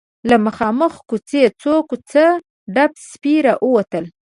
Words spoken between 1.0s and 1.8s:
کوڅې څو